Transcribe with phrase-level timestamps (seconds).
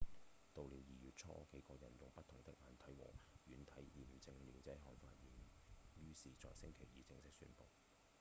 [0.51, 3.13] 到了二月初幾個人用不同的硬體和
[3.45, 5.29] 軟體驗證了這項發現
[6.03, 7.63] 於是在星期二正式宣布